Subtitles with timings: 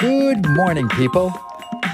[0.00, 1.30] Good morning, people.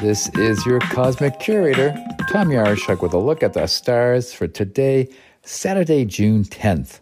[0.00, 1.92] This is your cosmic curator,
[2.30, 5.08] Tom Yaroschuk, with a look at the stars for today,
[5.42, 7.00] Saturday, June 10th.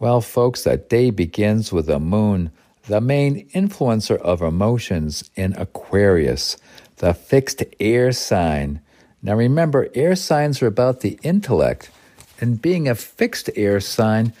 [0.00, 2.50] Well, folks, that day begins with the moon,
[2.88, 6.56] the main influencer of emotions in Aquarius,
[6.96, 8.80] the fixed air sign.
[9.22, 11.92] Now, remember, air signs are about the intellect,
[12.40, 14.32] and being a fixed air sign,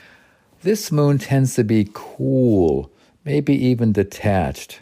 [0.62, 2.90] this moon tends to be cool,
[3.24, 4.80] maybe even detached.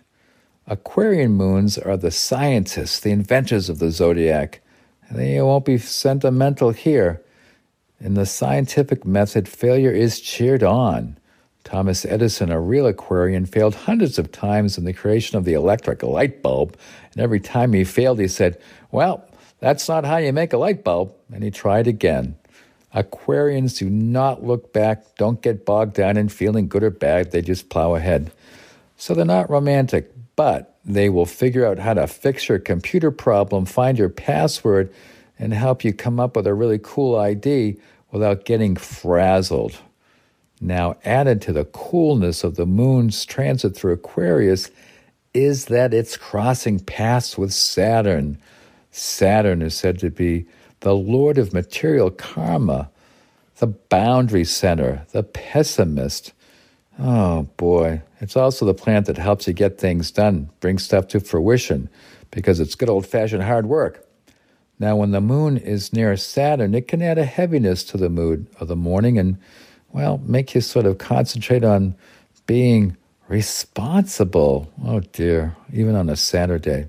[0.66, 4.60] Aquarian moons are the scientists, the inventors of the zodiac.
[5.10, 7.20] They won't be sentimental here.
[8.00, 11.18] In the scientific method, failure is cheered on.
[11.64, 16.02] Thomas Edison, a real Aquarian, failed hundreds of times in the creation of the electric
[16.02, 16.76] light bulb,
[17.12, 19.24] and every time he failed, he said, Well,
[19.58, 22.36] that's not how you make a light bulb, and he tried again.
[22.94, 27.42] Aquarians do not look back, don't get bogged down in feeling good or bad, they
[27.42, 28.32] just plow ahead.
[28.96, 30.12] So they're not romantic,
[30.42, 34.92] but they will figure out how to fix your computer problem, find your password,
[35.38, 37.76] and help you come up with a really cool ID
[38.10, 39.78] without getting frazzled.
[40.60, 44.68] Now, added to the coolness of the moon's transit through Aquarius
[45.32, 48.36] is that it's crossing paths with Saturn.
[48.90, 50.44] Saturn is said to be
[50.80, 52.90] the lord of material karma,
[53.58, 56.32] the boundary center, the pessimist.
[56.98, 61.20] Oh boy, it's also the plant that helps you get things done, bring stuff to
[61.20, 61.88] fruition,
[62.30, 64.06] because it's good old fashioned hard work.
[64.78, 68.46] Now, when the moon is near Saturn, it can add a heaviness to the mood
[68.58, 69.38] of the morning and,
[69.92, 71.94] well, make you sort of concentrate on
[72.46, 72.96] being
[73.28, 74.70] responsible.
[74.84, 76.86] Oh dear, even on a Saturday.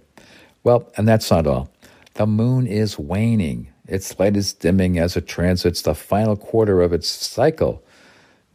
[0.63, 1.69] Well, and that's not all.
[2.15, 3.67] The moon is waning.
[3.87, 7.83] Its light is dimming as it transits the final quarter of its cycle.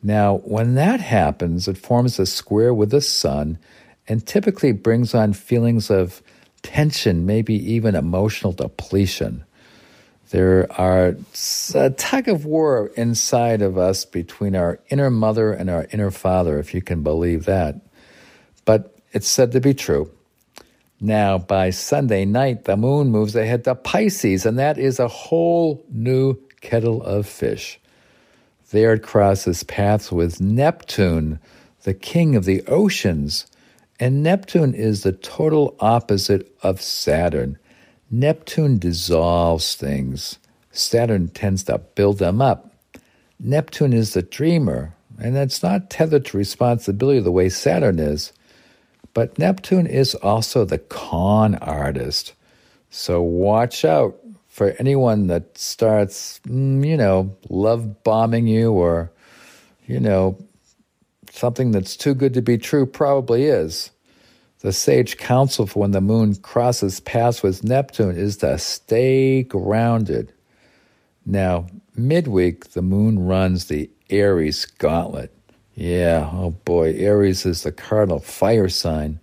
[0.03, 3.59] Now, when that happens, it forms a square with the sun
[4.07, 6.23] and typically brings on feelings of
[6.63, 9.45] tension, maybe even emotional depletion.
[10.31, 11.17] There are
[11.75, 16.58] a tug of war inside of us between our inner mother and our inner father,
[16.58, 17.77] if you can believe that.
[18.64, 20.11] But it's said to be true.
[21.01, 25.85] Now, by Sunday night, the moon moves ahead to Pisces, and that is a whole
[25.91, 27.81] new kettle of fish.
[28.70, 31.40] There it crosses paths with Neptune,
[31.84, 33.46] the king of the oceans.
[33.98, 37.58] And Neptune is the total opposite of Saturn.
[38.11, 40.39] Neptune dissolves things,
[40.70, 42.73] Saturn tends to build them up.
[43.40, 48.33] Neptune is the dreamer, and it's not tethered to responsibility the way Saturn is.
[49.14, 52.34] But Neptune is also the con artist.
[52.90, 54.18] So watch out
[54.58, 59.08] for anyone that starts, mm, you know, love bombing you or,
[59.86, 60.36] you know,
[61.30, 63.92] something that's too good to be true probably is.
[64.58, 70.33] The sage counsel for when the moon crosses paths with Neptune is to stay grounded.
[71.25, 75.33] Now, midweek, the moon runs the Aries gauntlet.
[75.77, 79.20] Yeah, oh boy, Aries is the cardinal fire sign.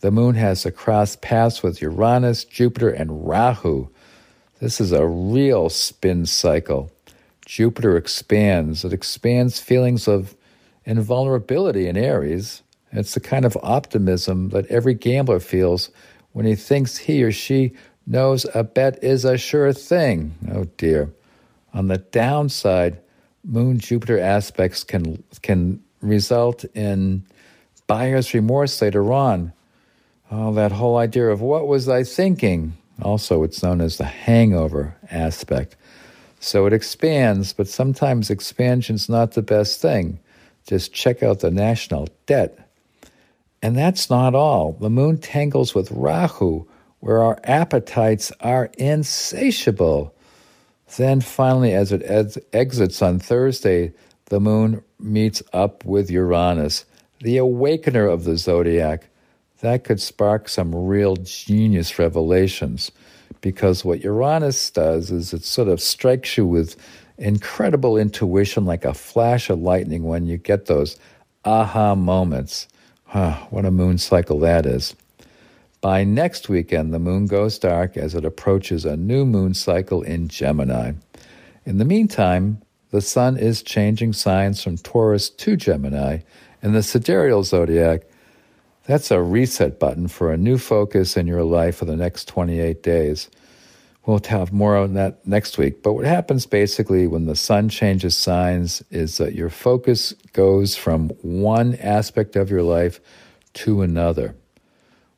[0.00, 3.90] The moon has to cross paths with Uranus, Jupiter, and Rahu.
[4.58, 6.90] This is a real spin cycle.
[7.44, 8.84] Jupiter expands.
[8.84, 10.34] It expands feelings of
[10.86, 12.62] invulnerability in Aries.
[12.90, 15.90] It's the kind of optimism that every gambler feels
[16.32, 17.72] when he thinks he or she
[18.06, 20.34] knows a bet is a sure thing.
[20.50, 21.12] Oh dear.
[21.74, 22.98] On the downside,
[23.44, 27.24] Moon Jupiter aspects can can result in
[27.86, 29.52] buyer's remorse later on.
[30.30, 32.76] Oh, that whole idea of what was I thinking?
[33.02, 35.76] Also, it's known as the hangover aspect.
[36.40, 40.18] So it expands, but sometimes expansion's not the best thing.
[40.66, 42.58] Just check out the national debt.
[43.62, 44.72] And that's not all.
[44.72, 46.66] The moon tangles with Rahu,
[47.00, 50.14] where our appetites are insatiable.
[50.96, 53.92] Then finally, as it ed- exits on Thursday,
[54.26, 56.84] the moon meets up with Uranus,
[57.20, 59.08] the awakener of the zodiac.
[59.60, 62.92] That could spark some real genius revelations
[63.40, 66.76] because what Uranus does is it sort of strikes you with
[67.18, 70.98] incredible intuition like a flash of lightning when you get those
[71.44, 72.68] aha moments.
[73.04, 74.94] Huh, what a moon cycle that is.
[75.80, 80.28] By next weekend, the moon goes dark as it approaches a new moon cycle in
[80.28, 80.92] Gemini.
[81.64, 82.60] In the meantime,
[82.90, 86.18] the sun is changing signs from Taurus to Gemini,
[86.62, 88.02] and the sidereal zodiac,
[88.86, 92.82] that's a reset button for a new focus in your life for the next 28
[92.82, 93.28] days.
[94.06, 95.82] We'll have more on that next week.
[95.82, 101.08] But what happens basically when the sun changes signs is that your focus goes from
[101.22, 103.00] one aspect of your life
[103.54, 104.36] to another.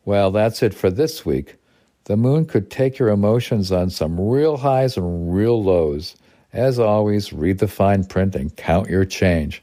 [0.06, 1.56] Well, that's it for this week.
[2.05, 6.17] The moon could take your emotions on some real highs and real lows.
[6.55, 9.62] As always, read the fine print and count your change.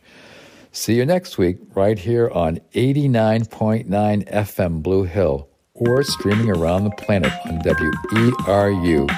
[0.76, 3.88] See you next week, right here on 89.9
[4.30, 9.10] FM Blue Hill, or streaming around the planet on WERU.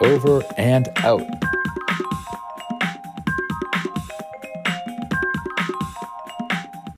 [0.00, 1.37] Over and out.